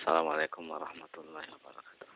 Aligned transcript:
Assalamualaikum 0.00 0.64
warahmatullahi 0.64 1.44
wabarakatuh. 1.60 2.08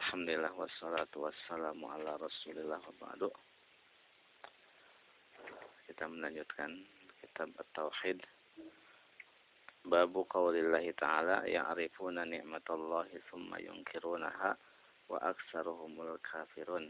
Alhamdulillah 0.00 0.48
wassalatu 0.56 1.28
wassalamu 1.28 1.84
ala 1.92 2.16
rasulillah 2.16 2.80
wa 2.80 2.96
ba'du. 2.96 3.28
Kita 5.84 6.08
melanjutkan 6.08 6.80
kitab 7.20 7.52
At-Tauhid. 7.60 8.24
Babu 9.84 10.24
qawlillahi 10.32 10.96
ta'ala 10.96 11.44
ya'rifuna 11.44 12.24
ni'matallahi 12.24 13.20
thumma 13.28 13.60
yunkirunaha 13.60 14.56
wa 15.12 15.18
aksaruhumul 15.20 16.16
kafirun. 16.24 16.88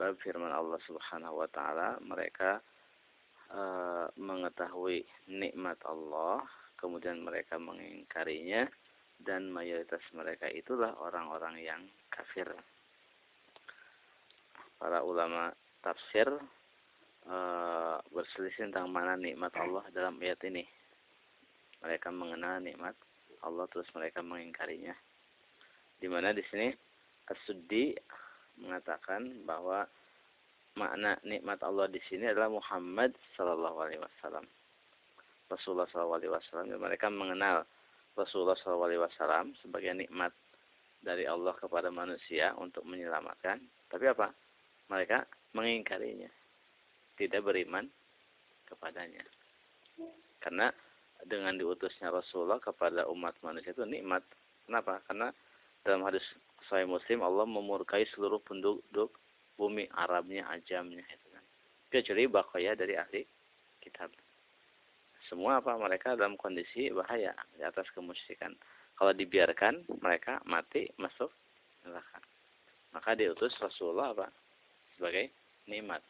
Bab 0.00 0.16
firman 0.24 0.48
Allah 0.48 0.80
Subhanahu 0.88 1.44
wa 1.44 1.48
taala 1.52 2.00
mereka 2.00 2.56
uh, 3.52 4.08
mengetahui 4.16 5.04
nikmat 5.28 5.76
Allah 5.84 6.40
kemudian 6.82 7.22
mereka 7.22 7.62
mengingkarinya 7.62 8.66
dan 9.22 9.46
mayoritas 9.54 10.02
mereka 10.10 10.50
itulah 10.50 10.90
orang-orang 10.98 11.62
yang 11.62 11.82
kafir. 12.10 12.50
Para 14.82 15.06
ulama 15.06 15.54
tafsir 15.78 16.26
e, 17.22 17.36
berselisih 18.10 18.66
tentang 18.66 18.90
mana 18.90 19.14
nikmat 19.14 19.54
Allah 19.54 19.86
dalam 19.94 20.18
ayat 20.18 20.42
ini. 20.50 20.66
Mereka 21.86 22.10
mengenal 22.10 22.58
nikmat 22.58 22.98
Allah 23.46 23.70
terus 23.70 23.86
mereka 23.94 24.18
mengingkarinya. 24.26 24.94
Di 26.02 26.10
mana 26.10 26.34
di 26.34 26.42
sini 26.50 26.74
As-Suddi 27.30 27.94
mengatakan 28.58 29.46
bahwa 29.46 29.86
makna 30.74 31.14
nikmat 31.22 31.62
Allah 31.62 31.86
di 31.86 32.02
sini 32.10 32.26
adalah 32.26 32.50
Muhammad 32.50 33.14
sallallahu 33.38 33.78
alaihi 33.86 34.02
wasallam. 34.02 34.42
Rasulullah 35.52 35.88
SAW 35.92 36.40
dan 36.64 36.80
mereka 36.80 37.12
mengenal 37.12 37.68
Rasulullah 38.16 38.56
SAW 38.56 39.52
sebagai 39.60 39.92
nikmat 39.92 40.32
dari 41.02 41.26
Allah 41.28 41.52
kepada 41.58 41.92
manusia 41.92 42.56
untuk 42.56 42.86
menyelamatkan. 42.88 43.60
Tapi 43.90 44.04
apa? 44.08 44.32
Mereka 44.88 45.24
mengingkarinya. 45.52 46.30
Tidak 47.18 47.40
beriman 47.44 47.84
kepadanya. 48.64 49.20
Karena 50.40 50.72
dengan 51.28 51.54
diutusnya 51.54 52.08
Rasulullah 52.08 52.58
kepada 52.58 53.06
umat 53.10 53.36
manusia 53.44 53.74
itu 53.74 53.84
nikmat. 53.84 54.24
Kenapa? 54.66 55.02
Karena 55.06 55.28
dalam 55.82 56.06
hadis 56.06 56.24
Sahih 56.70 56.86
Muslim 56.86 57.26
Allah 57.26 57.44
memurkai 57.44 58.06
seluruh 58.14 58.38
penduduk 58.42 59.10
bumi 59.58 59.90
Arabnya, 59.92 60.46
Ajamnya 60.48 61.02
itu 61.02 61.26
kan. 61.30 61.44
Kecuali 61.90 62.24
bakaya 62.30 62.72
dari 62.78 62.94
ahli 62.96 63.22
kitab 63.82 64.14
semua 65.32 65.64
apa 65.64 65.80
mereka 65.80 66.12
dalam 66.12 66.36
kondisi 66.36 66.92
bahaya 66.92 67.32
di 67.56 67.64
atas 67.64 67.88
kemusyrikan. 67.96 68.52
Kalau 68.92 69.16
dibiarkan 69.16 69.88
mereka 70.04 70.44
mati 70.44 70.84
masuk 71.00 71.32
neraka. 71.88 72.20
Maka 72.92 73.16
diutus 73.16 73.56
Rasulullah 73.56 74.12
apa? 74.12 74.28
Sebagai 74.92 75.32
nikmat. 75.64 76.04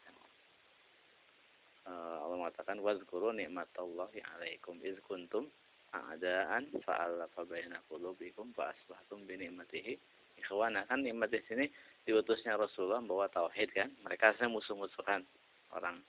Uh, 1.87 2.19
Allah 2.19 2.35
mengatakan 2.35 2.83
wazkuru 2.83 3.31
nikmatallahi 3.31 4.19
alaikum 4.35 4.79
iz 4.83 4.95
kuntum 5.07 5.47
a'daan 5.91 6.71
fa'alafa 6.79 7.43
baina 7.43 7.79
qulubikum 7.91 8.55
fa 8.55 8.71
asbahtum 8.71 9.27
bi 9.27 9.35
ni'matihi 9.35 9.99
ikhwana 10.39 10.87
kan 10.87 11.03
nikmat 11.03 11.35
di 11.35 11.43
sini 11.43 11.67
diutusnya 12.07 12.55
Rasulullah 12.55 13.03
bawa 13.03 13.27
tauhid 13.27 13.75
kan 13.75 13.91
mereka 13.99 14.31
aslinya 14.31 14.55
musuh-musuhan 14.55 15.27
orang 15.75 15.99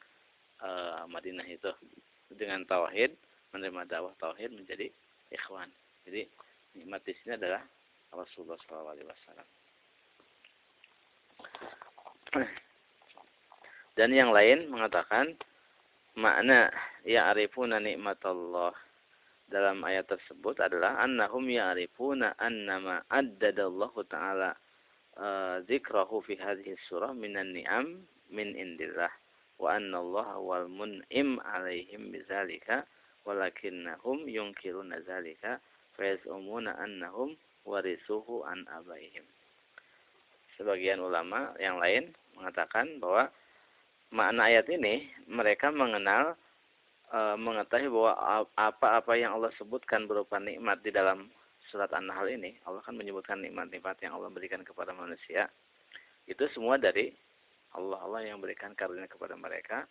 uh, 0.63 1.11
Madinah 1.11 1.47
itu 1.51 1.75
dengan 2.33 2.65
tauhid, 2.65 3.13
menerima 3.53 3.85
dakwah 3.89 4.15
tauhid 4.17 4.55
menjadi 4.55 4.89
ikhwan. 5.31 5.69
Jadi 6.09 6.27
nikmat 6.79 7.01
di 7.05 7.13
sini 7.21 7.37
adalah 7.39 7.63
Rasulullah 8.15 8.59
SAW. 8.63 9.47
Dan 13.95 14.11
yang 14.11 14.35
lain 14.35 14.67
mengatakan 14.71 15.39
makna 16.19 16.71
ya'rifuna 17.07 17.79
nikmatallah 17.79 18.75
dalam 19.47 19.87
ayat 19.87 20.11
tersebut 20.11 20.59
adalah 20.59 20.99
annahum 20.99 21.47
ya'rifuna 21.47 22.35
annama 22.43 23.07
addadallahu 23.07 24.03
ta'ala 24.11 24.57
uh, 25.15 25.63
zikrahu 25.71 26.25
fi 26.27 26.35
hadhihi 26.35 26.75
surah 26.91 27.15
minan 27.15 27.55
ni'am 27.55 28.03
min 28.35 28.57
indillah 28.59 29.11
wa 29.59 29.75
anna 29.75 30.03
Allah 30.03 30.29
wal 30.41 30.67
mun'im 30.67 31.39
alaihim 31.43 32.11
bizalika 32.11 32.87
walakinnahum 33.25 34.29
yunkiruna 34.29 35.01
zalika 35.07 35.59
fayazumuna 35.97 36.77
annahum 36.79 37.39
warisuhu 37.65 38.45
an 38.45 38.67
abaihim. 38.69 39.25
Sebagian 40.55 41.03
ulama 41.03 41.51
yang 41.59 41.81
lain 41.83 42.15
mengatakan 42.39 43.01
bahwa 43.03 43.27
makna 44.15 44.47
ayat 44.47 44.71
ini 44.71 45.11
mereka 45.27 45.75
mengenal 45.75 46.39
e, 47.11 47.19
mengetahui 47.35 47.91
bahwa 47.91 48.13
apa-apa 48.55 49.13
yang 49.19 49.35
Allah 49.35 49.51
sebutkan 49.59 50.07
berupa 50.07 50.39
nikmat 50.39 50.79
di 50.87 50.95
dalam 50.95 51.27
surat 51.73 51.91
An-Nahl 51.91 52.31
ini, 52.31 52.55
Allah 52.69 52.85
kan 52.85 52.95
menyebutkan 52.95 53.41
nikmat-nikmat 53.41 53.99
yang 54.05 54.15
Allah 54.15 54.31
berikan 54.31 54.63
kepada 54.63 54.95
manusia. 54.95 55.51
Itu 56.29 56.47
semua 56.53 56.79
dari 56.79 57.11
Allah 57.75 57.99
Allah 58.03 58.21
yang 58.23 58.39
berikan 58.39 58.73
karunia 58.73 59.11
kepada 59.11 59.35
mereka 59.35 59.83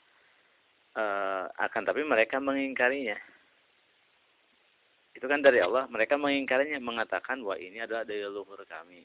uh, 0.96 1.46
akan 1.60 1.84
tapi 1.84 2.02
mereka 2.08 2.40
mengingkarinya. 2.40 3.18
Itu 5.14 5.26
kan 5.30 5.44
dari 5.46 5.62
Allah 5.62 5.86
mereka 5.92 6.18
mengingkarinya 6.18 6.80
mengatakan 6.82 7.44
bahwa 7.44 7.60
ini 7.60 7.84
adalah 7.84 8.08
dari 8.08 8.24
luhur 8.26 8.60
kami. 8.66 9.04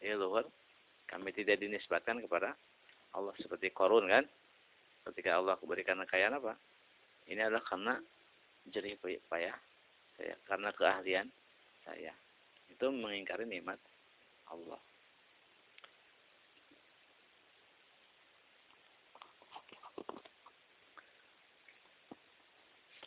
Dari 0.00 0.14
luhur 0.16 0.46
kami 1.06 1.30
tidak 1.34 1.60
dinisbatkan 1.60 2.22
kepada 2.24 2.54
Allah 3.14 3.34
seperti 3.36 3.74
korun 3.74 4.06
kan? 4.08 4.24
Ketika 5.06 5.38
Allah 5.38 5.58
berikan 5.62 6.02
kekayaan 6.02 6.38
apa? 6.38 6.54
Ini 7.26 7.42
adalah 7.46 7.62
karena 7.62 7.94
jerih 8.70 8.98
payah 9.02 9.54
saya 10.16 10.34
karena 10.46 10.70
keahlian 10.74 11.26
saya. 11.82 12.14
Itu 12.70 12.90
mengingkari 12.90 13.46
nikmat 13.46 13.78
Allah 14.50 14.78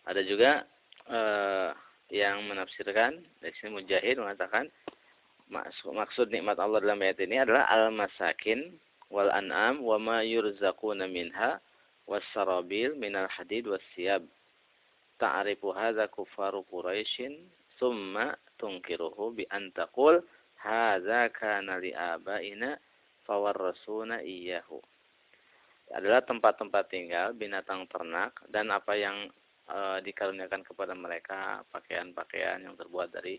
Ada 0.10 0.26
juga 0.26 0.66
uh, 1.06 1.70
yang 2.10 2.42
menafsirkan 2.50 3.22
dari 3.38 3.54
sini 3.62 3.78
Mujahid 3.78 4.18
mengatakan 4.18 4.66
maksud, 5.54 5.94
maksud 5.94 6.26
nikmat 6.34 6.58
Allah 6.58 6.82
dalam 6.82 6.98
ayat 7.06 7.22
ini 7.22 7.38
adalah 7.38 7.70
al-masakin 7.70 8.74
wal 9.14 9.30
an'am 9.30 9.86
wa 9.86 10.02
ma 10.02 10.18
yurzaquna 10.26 11.06
minha 11.06 11.62
was-sarabil 12.10 12.98
minal 12.98 13.30
hadid 13.30 13.70
was-siyab. 13.70 14.26
Ta'rifu 15.22 15.70
hadza 15.78 16.10
kufaru 16.10 16.66
Quraisyin 16.66 17.38
thumma 17.78 18.34
tunkiruhu 18.58 19.38
bi 19.38 19.46
an 19.54 19.70
taqul 19.78 20.26
hadza 20.58 21.30
kana 21.30 21.78
li 21.78 21.94
abaina 21.94 22.82
fawarrasuna 23.30 24.26
iyyahu. 24.26 24.82
Adalah 25.94 26.26
tempat-tempat 26.26 26.90
tinggal 26.90 27.38
binatang 27.38 27.86
ternak 27.90 28.34
dan 28.50 28.74
apa 28.74 28.94
yang 28.98 29.30
e, 29.70 29.78
dikaruniakan 30.02 30.66
kepada 30.66 30.98
mereka 30.98 31.62
pakaian-pakaian 31.70 32.66
yang 32.66 32.74
terbuat 32.74 33.14
dari 33.14 33.38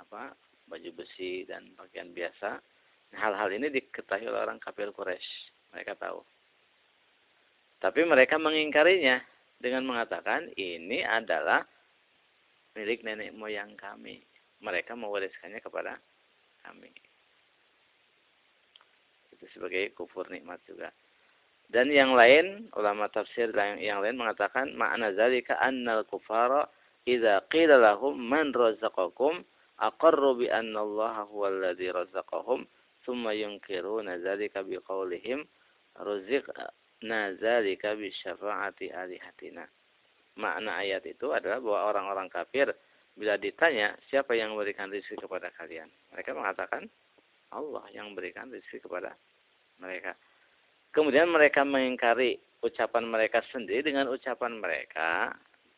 apa 0.00 0.32
baju 0.68 0.90
besi 0.96 1.44
dan 1.44 1.68
pakaian 1.76 2.08
biasa. 2.12 2.60
Hal-hal 3.16 3.48
ini 3.56 3.72
diketahui 3.72 4.28
oleh 4.28 4.40
orang 4.44 4.60
kafir 4.60 4.92
Quraisy. 4.92 5.52
Mereka 5.72 5.96
tahu. 5.96 6.20
Tapi 7.78 8.04
mereka 8.04 8.36
mengingkarinya 8.36 9.22
dengan 9.56 9.86
mengatakan 9.88 10.50
ini 10.58 11.00
adalah 11.06 11.64
milik 12.76 13.00
nenek 13.06 13.32
moyang 13.32 13.72
kami. 13.80 14.20
Mereka 14.60 14.98
mewariskannya 14.98 15.62
kepada 15.62 15.96
kami. 16.66 16.90
Itu 19.38 19.46
sebagai 19.54 19.94
kufur 19.94 20.26
nikmat 20.28 20.58
juga. 20.66 20.90
Dan 21.68 21.92
yang 21.92 22.16
lain, 22.16 22.72
ulama 22.72 23.12
tafsir 23.12 23.52
yang, 23.52 24.00
lain 24.00 24.16
mengatakan 24.16 24.72
makna 24.72 25.12
zalika 25.12 25.60
annal 25.60 26.00
kufara 26.08 26.64
idza 27.04 27.44
qila 27.52 27.76
lahum 27.76 28.16
man 28.16 28.56
razaqakum 28.56 29.44
aqarru 29.76 30.40
bi 30.40 30.48
anna 30.48 30.80
Allah 30.80 31.28
huwa 31.28 31.52
alladhi 31.52 31.92
razaqahum 31.92 32.64
thumma 33.04 33.36
yunkiruna 33.36 34.16
zalika 34.24 34.64
biqaulihim 34.64 35.44
ruziqna 36.00 37.36
zalika 37.36 37.92
bi 38.00 38.16
syafa'ati 38.16 38.88
alihatina. 38.88 39.68
Makna 40.40 40.80
ayat 40.80 41.04
itu 41.04 41.36
adalah 41.36 41.60
bahwa 41.60 41.80
orang-orang 41.92 42.28
kafir 42.32 42.72
bila 43.18 43.34
ditanya 43.36 43.92
siapa 44.08 44.32
yang 44.38 44.54
memberikan 44.54 44.88
rezeki 44.88 45.18
kepada 45.26 45.50
kalian, 45.58 45.90
mereka 46.14 46.30
mengatakan 46.32 46.86
Allah 47.50 47.82
yang 47.90 48.14
memberikan 48.14 48.46
rezeki 48.48 48.86
kepada 48.86 49.12
mereka. 49.82 50.14
Kemudian 50.92 51.28
mereka 51.28 51.62
mengingkari 51.62 52.40
ucapan 52.64 53.04
mereka 53.06 53.44
sendiri 53.52 53.92
dengan 53.92 54.10
ucapan 54.10 54.58
mereka 54.58 55.36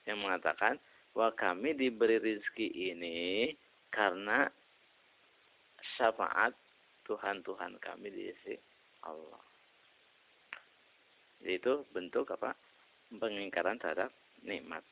yang 0.08 0.22
mengatakan 0.22 0.80
bahwa 1.12 1.34
kami 1.36 1.74
diberi 1.74 2.22
rizki 2.22 2.70
ini 2.70 3.52
karena 3.90 4.46
syafaat 5.98 6.54
Tuhan-Tuhan 7.04 7.82
kami 7.82 8.08
di 8.08 8.30
sisi 8.30 8.54
Allah. 9.02 9.42
Jadi 11.40 11.52
itu 11.56 11.72
bentuk 11.90 12.30
apa? 12.30 12.54
Pengingkaran 13.10 13.80
terhadap 13.80 14.14
nikmat. 14.46 14.84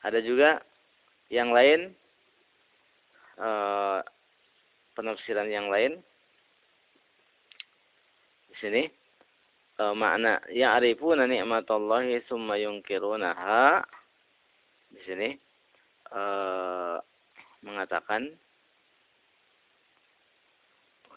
Ada 0.00 0.24
juga 0.24 0.64
yang 1.28 1.52
lain 1.52 1.92
e, 3.36 3.50
penafsiran 4.96 5.46
yang 5.46 5.68
lain 5.68 6.00
sini 8.60 8.86
e, 9.80 9.84
makna 9.96 10.44
ya'rifuna 10.52 11.26
ni'matallahi 11.26 12.22
summa 12.28 12.60
yunkirunaha. 12.60 13.82
Di 14.92 15.00
sini 15.08 15.28
e, 16.12 16.22
mengatakan 17.64 18.28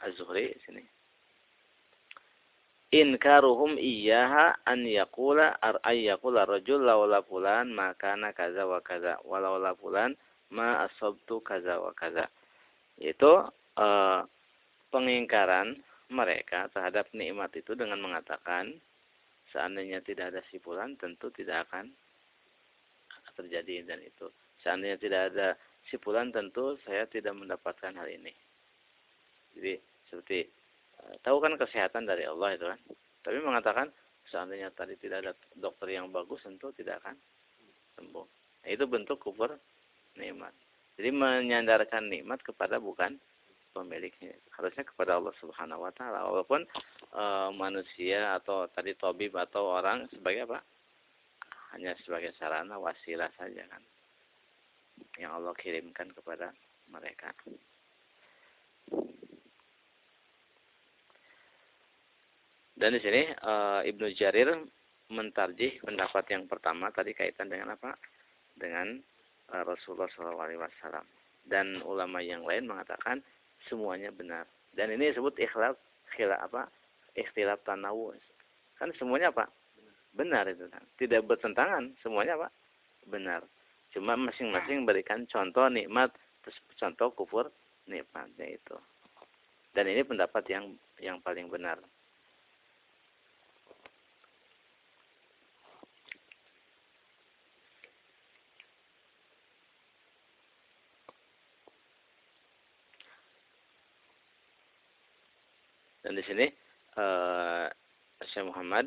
Az-Zuhri 0.04 0.52
sini. 0.68 0.84
Inkaruhum 2.94 3.80
iyyaha 3.80 4.62
an 4.68 4.86
yaqula 4.86 5.58
ar 5.64 5.80
ay 5.88 6.12
yaqula 6.12 6.46
rajul 6.46 6.84
laula 6.84 7.24
fulan 7.26 7.72
makana 7.74 8.36
kaza 8.36 8.68
wa 8.68 8.84
kaza 8.86 9.18
walaula 9.26 9.74
fulan 9.80 10.14
ma 10.52 10.86
asabtu 10.86 11.42
kaza 11.42 11.80
wa 11.80 11.90
kaza. 11.96 12.30
Itu 13.02 13.50
uh, 13.80 14.20
pengingkaran 14.94 15.82
mereka 16.12 16.68
terhadap 16.74 17.08
nikmat 17.16 17.54
itu 17.56 17.78
dengan 17.78 18.00
mengatakan 18.02 18.74
seandainya 19.54 20.02
tidak 20.02 20.34
ada 20.34 20.42
si 20.50 20.58
fulan 20.60 20.98
tentu 21.00 21.30
tidak 21.32 21.70
akan 21.70 21.92
terjadi 23.34 23.88
dan 23.88 24.00
itu 24.02 24.28
seandainya 24.62 24.98
tidak 24.98 25.22
ada 25.34 25.48
si 25.90 25.96
fulan 26.02 26.30
tentu 26.30 26.78
saya 26.86 27.06
tidak 27.10 27.34
mendapatkan 27.34 27.94
hal 27.94 28.10
ini 28.10 28.34
jadi 29.58 29.78
seperti 30.10 30.46
eh, 31.02 31.16
tahu 31.22 31.38
kan 31.42 31.54
kesehatan 31.58 32.10
dari 32.10 32.26
Allah 32.26 32.58
itu 32.58 32.66
kan. 32.66 32.80
Tapi 33.24 33.38
mengatakan 33.40 33.88
seandainya 34.30 34.74
tadi 34.74 34.98
tidak 35.00 35.26
ada 35.26 35.34
dokter 35.58 35.94
yang 35.94 36.10
bagus 36.10 36.42
tentu 36.44 36.74
tidak 36.74 37.02
akan 37.06 37.16
sembuh. 37.98 38.28
Nah, 38.64 38.70
itu 38.70 38.86
bentuk 38.90 39.22
kufur 39.22 39.54
nikmat. 40.18 40.54
Jadi 40.98 41.10
menyandarkan 41.10 42.10
nikmat 42.10 42.46
kepada 42.46 42.78
bukan 42.78 43.18
pemiliknya. 43.74 44.38
Harusnya 44.54 44.86
kepada 44.86 45.18
Allah 45.18 45.34
Subhanahu 45.42 45.84
wa 45.84 45.92
taala. 45.92 46.30
Walaupun 46.30 46.62
e, 47.10 47.24
manusia 47.58 48.38
atau 48.38 48.70
tadi 48.70 48.94
tabib 48.94 49.34
atau 49.34 49.74
orang 49.74 50.06
sebagai 50.14 50.46
apa? 50.48 50.62
Hanya 51.74 51.98
sebagai 52.06 52.38
sarana 52.38 52.78
wasilah 52.78 53.34
saja 53.34 53.66
kan. 53.66 53.82
Yang 55.18 55.32
Allah 55.34 55.54
kirimkan 55.58 56.14
kepada 56.14 56.54
mereka. 56.94 57.34
Dan 62.74 62.98
di 62.98 63.02
sini 63.02 63.30
uh, 63.46 63.86
Ibnu 63.86 64.12
Jarir 64.18 64.50
mentarjih 65.14 65.80
pendapat 65.86 66.26
yang 66.34 66.50
pertama 66.50 66.90
tadi 66.90 67.14
kaitan 67.14 67.48
dengan 67.48 67.78
apa? 67.78 67.94
Dengan 68.58 68.98
uh, 69.54 69.64
Rasulullah 69.64 70.10
SAW. 70.12 71.06
Dan 71.46 71.80
ulama 71.86 72.20
yang 72.20 72.44
lain 72.44 72.68
mengatakan 72.68 73.22
semuanya 73.70 74.10
benar. 74.14 74.46
Dan 74.74 74.94
ini 74.94 75.14
disebut 75.14 75.38
ikhlas 75.38 75.78
khilaf 76.18 76.40
apa? 76.50 76.70
Ikhtilaf 77.14 77.62
tanawu. 77.64 78.14
Kan 78.80 78.90
semuanya 78.98 79.30
apa? 79.30 79.50
Benar 80.14 80.50
itu 80.50 80.66
kan. 80.70 80.82
Tidak 80.98 81.22
bertentangan, 81.26 81.94
semuanya 82.02 82.38
apa? 82.38 82.50
Benar. 83.10 83.42
Cuma 83.94 84.18
masing-masing 84.18 84.90
berikan 84.90 85.26
contoh 85.30 85.70
nikmat, 85.70 86.10
contoh 86.78 87.14
kufur 87.14 87.54
nikmatnya 87.86 88.58
itu. 88.58 88.78
Dan 89.74 89.90
ini 89.90 90.02
pendapat 90.06 90.46
yang 90.50 90.74
yang 91.02 91.18
paling 91.22 91.50
benar. 91.50 91.82
Dan 106.14 106.22
di 106.22 106.30
sini 106.30 106.46
uh, 107.02 107.66
Syekh 108.22 108.46
Muhammad 108.46 108.86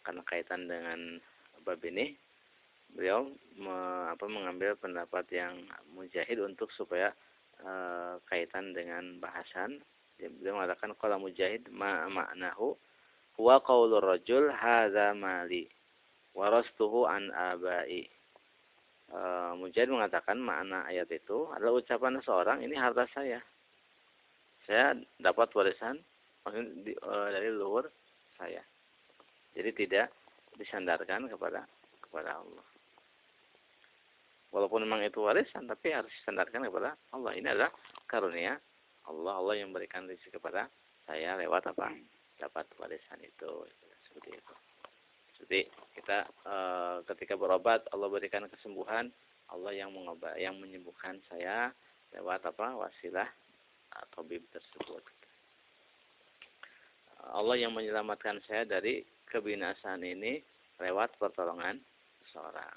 karena 0.00 0.24
kaitan 0.24 0.64
dengan 0.64 1.20
bab 1.68 1.76
ini 1.84 2.16
beliau 2.96 3.28
me, 3.60 3.76
apa, 4.08 4.24
mengambil 4.24 4.72
pendapat 4.80 5.28
yang 5.28 5.68
mujahid 5.92 6.40
untuk 6.40 6.72
supaya 6.72 7.12
uh, 7.60 8.16
kaitan 8.24 8.72
dengan 8.72 9.20
bahasan. 9.20 9.84
Beliau 10.16 10.56
mengatakan 10.56 10.96
kalau 10.96 11.20
mujahid 11.20 11.68
ma 11.68 12.08
maknahu 12.08 12.72
huwa 13.36 13.60
qaulur 13.60 14.16
rajul 14.16 14.48
hadza 14.48 15.12
mali 15.12 15.68
warastuhu 16.32 17.04
an 17.04 17.28
abai. 17.36 18.08
Uh, 19.12 19.52
mujahid 19.60 19.92
mengatakan 19.92 20.40
makna 20.40 20.88
ayat 20.88 21.12
itu 21.12 21.52
adalah 21.52 21.84
ucapan 21.84 22.16
seorang 22.24 22.64
ini 22.64 22.80
harta 22.80 23.04
saya. 23.12 23.44
Saya 24.64 24.96
dapat 25.20 25.52
warisan 25.52 26.00
di, 26.52 26.92
uh, 27.00 27.28
dari 27.32 27.48
luhur 27.48 27.88
saya. 28.36 28.60
Jadi 29.54 29.70
tidak 29.86 30.12
disandarkan 30.58 31.30
kepada 31.30 31.64
kepada 32.04 32.42
Allah. 32.42 32.66
Walaupun 34.54 34.86
memang 34.86 35.02
itu 35.02 35.18
warisan, 35.18 35.66
tapi 35.66 35.90
harus 35.90 36.10
disandarkan 36.22 36.62
kepada 36.70 36.94
Allah. 37.10 37.34
Ini 37.34 37.48
adalah 37.50 37.74
karunia 38.06 38.54
Allah. 39.10 39.34
Allah 39.42 39.54
yang 39.58 39.74
memberikan 39.74 40.06
rezeki 40.06 40.38
kepada 40.38 40.70
saya 41.10 41.34
lewat 41.42 41.74
apa? 41.74 41.90
Dapat 42.38 42.70
warisan 42.78 43.18
itu. 43.26 43.50
Seperti 44.06 44.30
itu. 44.30 44.54
Seperti 45.34 45.60
kita 45.98 46.22
e, 46.46 46.54
ketika 47.10 47.34
berobat, 47.34 47.82
Allah 47.90 48.06
berikan 48.06 48.46
kesembuhan. 48.46 49.10
Allah 49.50 49.74
yang 49.74 49.90
mengobat, 49.90 50.38
yang 50.38 50.54
menyembuhkan 50.62 51.18
saya 51.26 51.74
lewat 52.14 52.46
apa? 52.46 52.78
Wasilah 52.78 53.26
tabib 54.14 54.46
tersebut. 54.54 55.02
Allah 57.34 57.58
yang 57.58 57.74
menyelamatkan 57.74 58.38
saya 58.46 58.62
dari 58.62 59.02
kebinasaan 59.26 60.06
ini 60.06 60.38
lewat 60.78 61.18
pertolongan 61.18 61.82
seorang. 62.30 62.74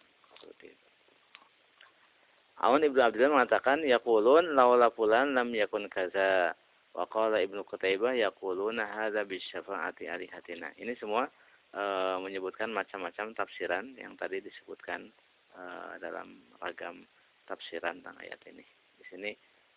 Awan 2.58 2.82
Ibnu 2.82 2.98
Abdullah 2.98 3.38
mengatakan 3.38 3.86
yaqulun 3.86 4.58
laula 4.58 4.90
fulan 4.90 5.38
lam 5.38 5.54
yakun 5.54 5.86
kaza. 5.94 6.58
Wa 6.98 7.06
qala 7.06 7.38
Ibnu 7.46 7.62
Qutaibah 7.62 8.18
yaquluna 8.18 8.90
hadza 8.90 9.22
bisyafa'ati 9.22 10.10
alihatina. 10.10 10.74
Ini 10.82 10.98
semua 10.98 11.30
e, 11.70 11.82
menyebutkan 12.26 12.74
macam-macam 12.74 13.38
tafsiran 13.38 13.94
yang 13.94 14.18
tadi 14.18 14.42
disebutkan 14.42 15.06
e, 15.54 15.62
dalam 16.02 16.42
ragam 16.58 17.06
tafsiran 17.46 18.02
tentang 18.02 18.18
ayat 18.26 18.42
ini. 18.50 18.66
Di 18.98 19.04
sini 19.06 19.32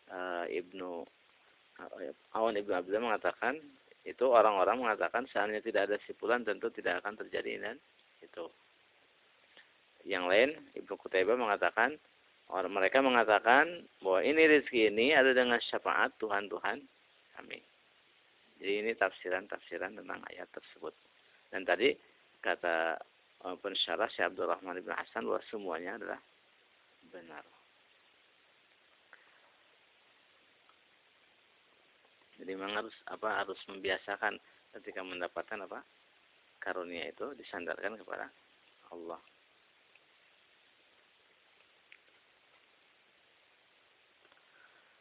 e, 0.09 0.19
Ibnu 0.49 1.05
Awan 2.37 2.57
Ibnu 2.57 2.73
Abdullah 2.73 3.13
mengatakan 3.13 3.61
itu 4.05 4.25
orang-orang 4.25 4.81
mengatakan 4.81 5.29
seandainya 5.29 5.61
tidak 5.61 5.83
ada 5.91 5.97
sipulan 6.09 6.41
tentu 6.41 6.73
tidak 6.73 7.05
akan 7.05 7.21
terjadi 7.21 7.61
dan 7.61 7.77
itu. 8.25 8.45
Yang 10.09 10.25
lain 10.33 10.51
Ibnu 10.81 10.95
Kutaibah 10.97 11.37
mengatakan 11.37 12.01
orang 12.49 12.73
mereka 12.73 13.05
mengatakan 13.05 13.85
bahwa 14.01 14.25
ini 14.25 14.41
rezeki 14.49 14.89
ini 14.89 15.13
ada 15.13 15.37
dengan 15.37 15.61
syafaat 15.61 16.17
Tuhan 16.17 16.49
Tuhan 16.49 16.81
kami. 17.37 17.61
Jadi 18.61 18.73
ini 18.85 18.93
tafsiran-tafsiran 18.97 19.97
tentang 19.97 20.21
ayat 20.33 20.49
tersebut. 20.53 20.93
Dan 21.49 21.65
tadi 21.65 21.97
kata 22.45 22.97
uh, 23.45 23.57
pensyarah 23.61 24.09
Syekh 24.13 24.33
Abdul 24.33 24.49
Rahman 24.49 24.81
bin 24.81 24.93
Hasan 24.93 25.25
bahwa 25.29 25.41
semuanya 25.49 25.97
adalah 25.97 26.21
benar. 27.09 27.45
Jadi 32.41 32.57
memang 32.57 32.73
harus 32.73 32.97
apa 33.05 33.45
harus 33.45 33.61
membiasakan 33.69 34.41
ketika 34.81 35.05
mendapatkan 35.05 35.61
apa 35.69 35.85
karunia 36.57 37.13
itu 37.13 37.37
disandarkan 37.37 38.01
kepada 38.01 38.33
Allah. 38.89 39.21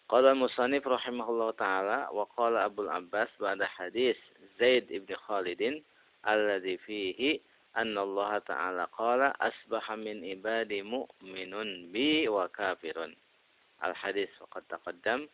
Qala 0.10 0.34
musannif 0.34 0.82
rahimahullah 0.90 1.54
taala 1.54 1.98
wa 2.10 2.26
qala 2.34 2.66
Abu 2.66 2.90
Abbas 2.90 3.30
ba'da 3.38 3.70
hadis 3.70 4.18
Zaid 4.58 4.90
ibn 4.90 5.14
Khalid 5.30 5.86
alladhi 6.26 6.82
fihi 6.82 7.38
anna 7.78 8.02
Allah 8.02 8.42
taala 8.42 8.84
qala 8.90 9.38
asbaha 9.38 9.94
min 9.96 10.26
ibadi 10.26 10.82
mu'minun 10.82 11.94
bi 11.94 12.26
wa 12.26 12.50
kafirun. 12.50 13.14
Al 13.86 13.94
hadis 13.94 14.34
waqad 14.42 14.66
taqaddam 14.68 15.30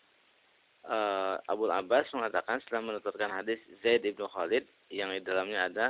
uh, 0.89 1.35
Abu 1.49 1.69
Abbas 1.69 2.09
mengatakan 2.13 2.61
setelah 2.63 2.93
menuturkan 2.93 3.29
hadis 3.29 3.59
Zaid 3.81 4.05
ibnu 4.05 4.25
Khalid 4.29 4.65
yang 4.93 5.11
di 5.11 5.21
dalamnya 5.21 5.69
ada 5.69 5.87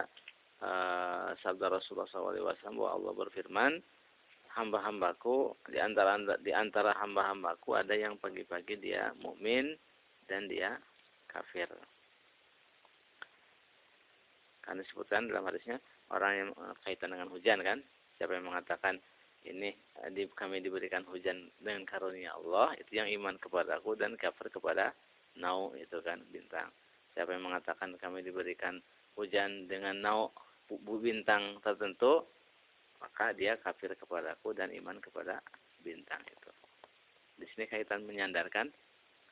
uh, 0.63 1.29
sabda 1.43 1.71
Rasulullah 1.71 2.07
SAW 2.09 2.35
bahwa 2.75 2.91
Allah 2.91 3.13
berfirman, 3.15 3.71
hamba-hambaku 4.55 5.51
di 5.67 5.79
antara 5.83 6.15
di 6.39 6.55
antara 6.55 6.95
hamba-hambaku 7.03 7.75
ada 7.75 7.91
yang 7.91 8.15
pagi-pagi 8.15 8.79
dia 8.79 9.11
mukmin 9.19 9.75
dan 10.31 10.47
dia 10.47 10.79
kafir. 11.27 11.67
Karena 14.63 14.81
disebutkan 14.81 15.29
dalam 15.29 15.45
hadisnya 15.45 15.77
orang 16.09 16.31
yang 16.33 16.49
kaitan 16.81 17.13
dengan 17.13 17.29
hujan 17.29 17.59
kan, 17.61 17.83
siapa 18.17 18.33
yang 18.33 18.47
mengatakan 18.47 18.97
ini 19.45 19.69
eh, 20.01 20.09
di, 20.11 20.25
kami 20.33 20.59
diberikan 20.59 21.05
hujan 21.05 21.49
dengan 21.61 21.85
karunia 21.85 22.33
Allah 22.33 22.73
itu 22.81 22.97
yang 22.97 23.09
iman 23.21 23.37
kepada 23.37 23.77
aku 23.77 23.93
dan 23.93 24.17
kafir 24.17 24.49
kepada 24.49 24.91
nau 25.37 25.71
itu 25.77 26.01
kan 26.01 26.21
bintang. 26.33 26.71
Siapa 27.13 27.31
yang 27.31 27.47
mengatakan 27.47 27.95
kami 27.95 28.25
diberikan 28.25 28.81
hujan 29.15 29.69
dengan 29.69 30.01
nau 30.01 30.33
bintang 30.99 31.61
tertentu 31.61 32.25
maka 32.97 33.35
dia 33.37 33.53
kafir 33.61 33.93
kepada 33.93 34.33
aku 34.33 34.55
dan 34.57 34.73
iman 34.73 34.97
kepada 34.97 35.39
bintang 35.85 36.21
itu. 36.25 36.51
Di 37.37 37.45
sini 37.53 37.69
kaitan 37.69 38.07
menyandarkan 38.07 38.71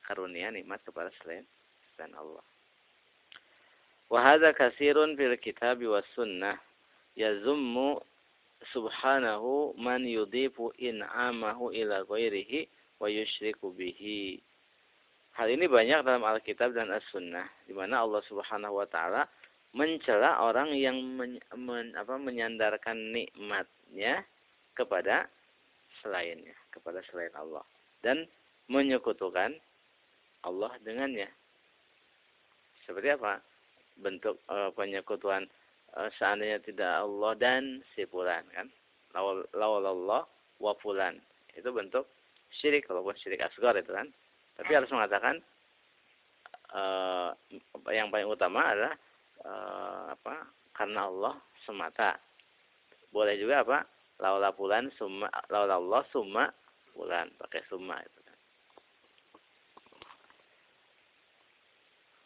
karunia 0.05 0.51
nikmat 0.51 0.83
kepada 0.83 1.09
selain 1.23 1.47
selain 1.95 2.13
Allah. 2.13 2.43
Wahada 4.11 4.53
kasirun 4.53 5.17
fil 5.17 5.33
kitab 5.41 5.81
was 5.81 6.05
sunnah 6.13 6.59
yazummu 7.17 8.03
subhanahu 8.71 9.75
man 9.75 10.07
yudifu 10.07 10.71
in'amahu 10.79 11.75
ila 11.75 12.07
ghairihi 12.07 12.69
wa 13.01 13.11
yushriku 13.11 13.75
bihi. 13.75 14.39
Hal 15.33 15.49
ini 15.49 15.65
banyak 15.65 16.05
dalam 16.05 16.21
Alkitab 16.23 16.77
dan 16.77 16.93
As-Sunnah 16.93 17.65
di 17.65 17.73
mana 17.73 18.05
Allah 18.05 18.21
Subhanahu 18.29 18.77
wa 18.77 18.87
taala 18.87 19.25
mencela 19.73 20.45
orang 20.45 20.69
yang 20.77 21.01
men, 21.17 21.41
men, 21.57 21.97
apa, 21.97 22.13
menyandarkan 22.21 23.09
nikmatnya 23.09 24.21
kepada 24.77 25.25
selainnya, 26.05 26.53
kepada 26.69 27.01
selain 27.09 27.33
Allah 27.33 27.65
dan 28.05 28.29
menyekutukan 28.69 29.57
Allah 30.45 30.71
dengannya. 30.85 31.27
Seperti 32.85 33.17
apa? 33.17 33.41
Bentuk 33.97 34.37
uh, 34.49 34.69
penyekutuan 34.77 35.49
seandainya 36.17 36.57
tidak 36.65 37.05
Allah 37.05 37.31
dan 37.37 37.63
si 37.93 38.05
fulan 38.09 38.41
kan? 38.53 38.67
Lawal 39.13 39.85
Allah 39.85 40.25
wa 40.57 40.73
fulan. 40.81 41.21
Itu 41.53 41.69
bentuk 41.69 42.09
syirik 42.49 42.89
walaupun 42.89 43.13
syirik 43.21 43.45
asgar 43.45 43.77
itu 43.77 43.93
kan? 43.93 44.09
Tapi 44.57 44.71
harus 44.73 44.89
mengatakan 44.89 45.37
uh, 46.73 47.29
yang 47.93 48.09
paling 48.09 48.25
utama 48.25 48.73
adalah 48.73 48.93
uh, 49.45 50.03
apa 50.17 50.49
karena 50.73 51.05
Allah 51.05 51.35
semata. 51.65 52.17
Boleh 53.13 53.37
juga 53.37 53.61
apa? 53.61 53.85
Laula 54.17 54.49
fulan 54.53 54.89
summa 54.97 55.29
laula 55.53 55.77
Allah 55.77 56.01
summa 56.09 56.49
fulan. 56.97 57.29
Pakai 57.37 57.61
summa 57.69 58.01
itu 58.01 58.19
kan? 58.25 58.37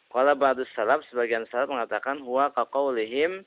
Kalau 0.08 0.34
ba'du 0.40 0.64
salaf 0.72 1.04
sebagian 1.12 1.44
salaf 1.52 1.68
mengatakan 1.68 2.24
huwa 2.24 2.48
kaqaulihim 2.56 3.44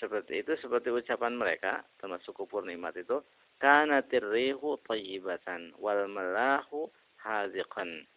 seperti 0.00 0.40
itu 0.40 0.56
seperti 0.58 0.88
ucapan 0.88 1.36
mereka 1.36 1.84
termasuk 2.00 2.32
kufur 2.32 2.64
nikmat 2.64 2.96
itu 2.96 3.20
kana 3.60 4.00
tirrihu 4.00 4.80
tayyibatan 4.88 5.76
wal 5.76 6.08
malahu 6.08 6.88
haziqan. 7.20 8.08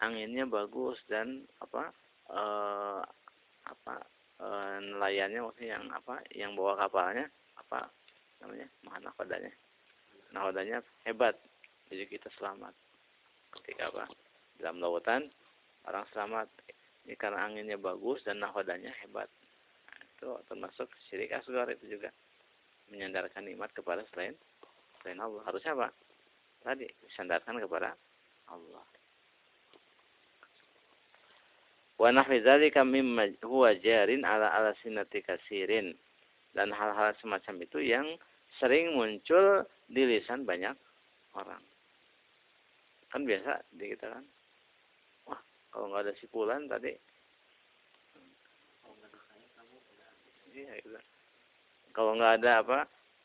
Anginnya 0.00 0.46
bagus 0.46 0.96
dan 1.10 1.44
apa 1.58 1.90
uh, 2.30 3.02
apa 3.66 3.94
uh, 4.38 4.78
nelayannya 4.78 5.42
maksudnya 5.42 5.76
yang 5.76 5.84
apa 5.90 6.14
yang 6.32 6.50
bawa 6.54 6.78
kapalnya 6.78 7.26
apa 7.58 7.90
namanya 8.40 8.70
mana 8.86 9.12
kodanya 9.18 9.52
nahodanya 10.32 10.80
hebat 11.04 11.34
jadi 11.90 12.06
kita 12.06 12.30
selamat. 12.38 12.72
Ketika 13.50 13.90
apa 13.90 14.06
dalam 14.62 14.78
lautan 14.78 15.26
orang 15.90 16.06
selamat. 16.14 16.46
Ini 17.00 17.16
karena 17.16 17.48
anginnya 17.48 17.80
bagus 17.80 18.20
dan 18.22 18.44
nahodanya 18.44 18.92
hebat 19.02 19.26
itu 20.20 20.28
termasuk 20.52 20.92
syirik 21.08 21.32
asgar 21.32 21.64
itu 21.72 21.96
juga 21.96 22.12
menyandarkan 22.92 23.48
nikmat 23.48 23.72
kepada 23.72 24.04
selain 24.12 24.36
selain 25.00 25.16
Allah. 25.16 25.40
Harusnya 25.48 25.72
apa? 25.72 25.88
Tadi 26.60 26.84
disandarkan 27.08 27.56
kepada 27.56 27.96
Allah. 28.52 28.84
Wa 31.96 32.12
nahwi 32.12 32.44
dzalika 32.44 32.84
mimma 32.84 33.32
huwa 33.40 33.72
jarin 33.80 34.28
ala 34.28 34.52
ala 34.52 34.76
sinati 34.84 35.24
kasirin 35.24 35.96
dan 36.52 36.68
hal-hal 36.68 37.16
semacam 37.24 37.64
itu 37.64 37.80
yang 37.80 38.06
sering 38.60 38.92
muncul 38.92 39.64
di 39.88 40.04
lisan 40.04 40.44
banyak 40.44 40.76
orang. 41.32 41.64
Kan 43.08 43.24
biasa 43.24 43.64
di 43.72 43.96
kita 43.96 44.20
kan 44.20 44.24
wah 45.32 45.40
kalau 45.72 45.88
nggak 45.88 46.12
ada 46.12 46.14
sipulan 46.20 46.68
tadi 46.68 46.92
Iya, 50.50 50.72
gitu. 50.82 50.98
Kalau 51.90 52.14
nggak 52.14 52.42
ada 52.42 52.52
apa 52.62 52.78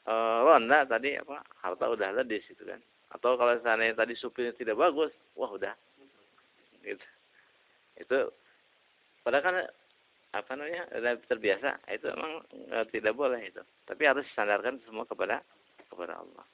e, 0.06 0.14
ronda 0.46 0.86
tadi 0.90 1.18
apa 1.18 1.42
harta 1.62 1.86
udah 1.90 2.10
ledis 2.22 2.46
itu 2.50 2.64
kan. 2.66 2.82
Atau 3.14 3.38
kalau 3.38 3.54
seandainya 3.62 3.96
tadi 3.96 4.14
supirnya 4.18 4.54
tidak 4.58 4.78
bagus, 4.78 5.14
wah 5.38 5.50
udah. 5.50 5.74
Gitu. 6.82 7.06
Itu 8.02 8.30
padahal 9.26 9.44
kan 9.46 9.56
apa 10.36 10.52
namanya 10.60 10.84
terbiasa 11.32 11.80
itu 11.94 12.06
memang 12.12 12.34
e, 12.52 12.78
tidak 12.94 13.14
boleh 13.14 13.42
itu. 13.42 13.62
Tapi 13.86 14.04
harus 14.06 14.26
sandarkan 14.34 14.82
semua 14.86 15.06
kepada 15.06 15.42
kepada 15.90 16.20
Allah. 16.20 16.46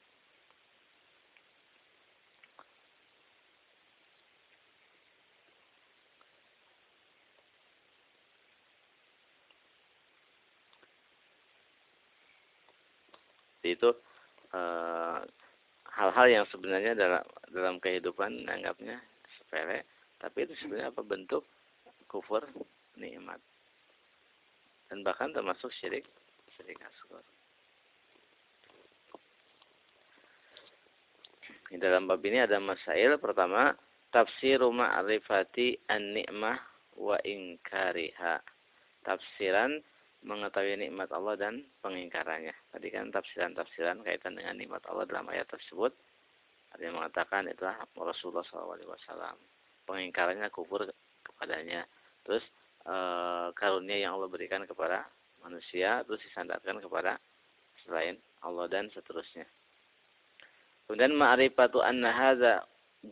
Itu 13.76 13.90
eh, 14.52 15.20
hal-hal 15.92 16.28
yang 16.28 16.46
sebenarnya 16.52 16.96
dalam 16.96 17.24
dalam 17.52 17.76
kehidupan 17.80 18.48
anggapnya 18.48 19.00
sepele 19.40 19.84
tapi 20.22 20.46
itu 20.46 20.54
sebenarnya 20.62 20.94
apa? 20.94 21.02
Bentuk 21.02 21.44
kufur 22.06 22.46
nikmat. 22.94 23.42
Dan 24.86 25.02
bahkan 25.02 25.34
termasuk 25.34 25.74
syirik 25.82 26.06
syirik 26.54 26.78
asghar. 26.78 27.26
Di 31.74 31.80
dalam 31.82 32.06
bab 32.06 32.22
ini 32.22 32.46
ada 32.46 32.62
masail. 32.62 33.18
Pertama 33.18 33.74
tafsir 34.14 34.62
ma'rifati 34.62 35.90
an-ni'mah 35.90 36.60
wa 37.02 37.18
inkariha. 37.26 38.38
Tafsiran 39.02 39.82
mengetahui 40.22 40.78
nikmat 40.78 41.10
Allah 41.10 41.36
dan 41.38 41.66
pengingkarannya. 41.82 42.54
Tadi 42.74 42.88
kan 42.94 43.10
tafsiran-tafsiran 43.10 44.06
kaitan 44.06 44.38
dengan 44.38 44.54
nikmat 44.58 44.86
Allah 44.90 45.10
dalam 45.10 45.26
ayat 45.34 45.50
tersebut. 45.50 45.94
Ada 46.78 46.82
yang 46.88 46.96
mengatakan 47.02 47.50
itulah 47.50 47.76
Rasulullah 47.98 48.46
SAW. 48.46 49.38
Pengingkarannya 49.90 50.48
kufur 50.54 50.88
kepadanya. 51.26 51.84
Terus 52.24 52.46
e, 52.86 52.96
karunia 53.58 53.98
yang 54.08 54.16
Allah 54.16 54.30
berikan 54.30 54.64
kepada 54.64 55.04
manusia 55.42 56.06
terus 56.06 56.22
disandarkan 56.22 56.80
kepada 56.80 57.18
selain 57.84 58.16
Allah 58.46 58.70
dan 58.70 58.88
seterusnya. 58.94 59.50
Kemudian 60.86 61.18
ma'rifatu 61.18 61.82
anna 61.82 62.14
hadza 62.14 62.64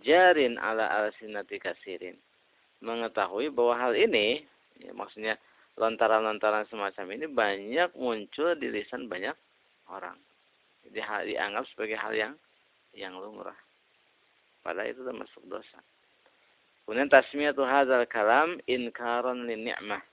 jarin 0.05 0.61
ala 0.61 0.87
alsinati 1.03 1.57
kasirin. 1.57 2.15
Mengetahui 2.79 3.51
bahwa 3.51 3.75
hal 3.75 3.93
ini 3.97 4.45
ya, 4.79 4.93
maksudnya 4.95 5.35
lontaran-lontaran 5.79 6.67
semacam 6.67 7.05
ini 7.15 7.25
banyak 7.31 7.95
muncul 7.95 8.53
di 8.59 8.67
lisan 8.67 9.07
banyak 9.07 9.33
orang. 9.87 10.19
Jadi 10.83 10.99
hal 10.99 11.21
dianggap 11.23 11.63
sebagai 11.71 11.95
hal 11.95 12.13
yang 12.13 12.33
yang 12.91 13.15
lumrah. 13.15 13.55
Padahal 14.59 14.91
itu 14.91 15.01
termasuk 15.07 15.39
dosa. 15.47 15.79
Kemudian 16.83 17.07
tasmiyatu 17.07 17.63
hadzal 17.63 18.03
kalam 18.11 18.59
inkaron 18.67 19.47
lin 19.47 19.71
ni'mah. 19.71 20.03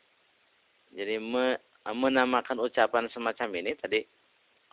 Jadi 0.94 1.18
me, 1.18 1.58
menamakan 1.82 2.62
ucapan 2.62 3.10
semacam 3.10 3.48
ini 3.58 3.74
tadi 3.74 4.00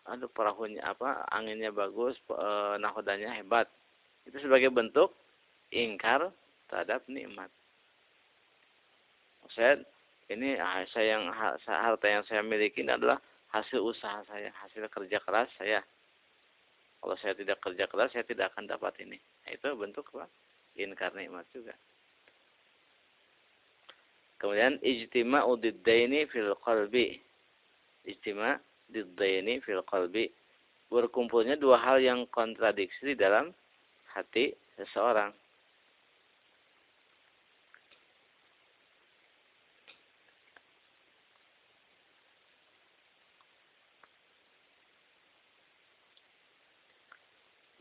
aduh 0.03 0.27
perahunya 0.27 0.83
apa 0.83 1.23
anginnya 1.31 1.71
bagus 1.71 2.19
e, 2.27 2.49
nahodanya 2.75 3.31
hebat 3.39 3.71
itu 4.27 4.35
sebagai 4.43 4.67
bentuk 4.67 5.15
ingkar 5.71 6.27
terhadap 6.67 7.07
nikmat 7.07 7.47
saya 9.55 9.79
ini 10.31 10.55
ah, 10.55 10.83
saya 10.91 11.19
yang 11.19 11.27
harta 11.31 12.07
yang 12.07 12.23
saya 12.23 12.39
miliki 12.39 12.85
ini 12.85 12.95
adalah 12.95 13.19
hasil 13.51 13.83
usaha 13.83 14.23
saya, 14.25 14.49
hasil 14.63 14.87
kerja 14.87 15.19
keras 15.19 15.49
saya. 15.59 15.83
Kalau 17.03 17.15
saya 17.19 17.35
tidak 17.35 17.59
kerja 17.59 17.83
keras, 17.91 18.15
saya 18.15 18.23
tidak 18.23 18.55
akan 18.55 18.71
dapat 18.71 18.95
ini. 19.03 19.19
Nah, 19.19 19.51
itu 19.51 19.67
bentuk 19.75 20.07
apa? 20.15 20.31
Inkar 20.79 21.11
juga. 21.51 21.75
Kemudian 24.39 24.79
ijtima'u 24.79 25.55
diddaini 25.59 26.27
fil 26.31 26.55
qalbi. 26.63 27.19
ijtima 28.03 28.59
diddaini 28.91 29.63
fil 29.63 29.79
qalbi 29.87 30.27
berkumpulnya 30.91 31.55
dua 31.55 31.79
hal 31.79 32.03
yang 32.03 32.27
kontradiksi 32.27 33.13
di 33.13 33.15
dalam 33.15 33.55
hati 34.11 34.51
seseorang 34.75 35.31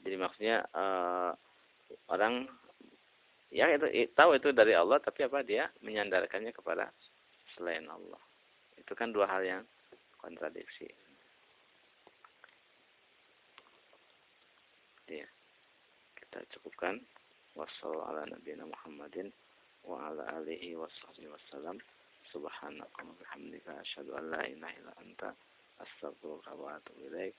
Jadi 0.03 0.19
maksudnya 0.43 0.67
uh, 0.75 1.31
orang 2.11 2.51
ya 3.55 3.71
itu 3.79 4.11
tahu 4.19 4.35
itu 4.35 4.51
dari 4.51 4.75
Allah 4.75 4.99
tapi 4.99 5.23
apa 5.23 5.39
dia 5.47 5.71
menyandarkannya 5.87 6.51
kepada 6.51 6.91
selain 7.55 7.87
Allah. 7.87 8.19
Itu 8.75 8.99
kan 8.99 9.15
dua 9.15 9.31
hal 9.31 9.47
yang 9.47 9.63
kontradiksi. 10.19 10.91
Ya. 15.07 15.31
Kita 16.19 16.43
cukupkan. 16.59 16.99
Wassalamualaikum 17.55 18.67
Muhammadin 18.67 19.31
wa 19.87 20.11
ala 20.11 20.43
alihi 20.43 20.75
wasahbihi 20.75 21.31
wasallam. 21.31 21.79
Subhanaka 22.35 22.99
wa 22.99 23.15
bihamdika 23.15 23.79
asyhadu 23.79 24.19
an 24.19 24.27
la 24.35 24.43
ilaha 24.43 24.75
illa 24.75 24.93
anta 24.99 25.31
astaghfiruka 25.79 26.51
wa 26.59 26.75
atubu 26.75 27.15
ilaik. 27.15 27.39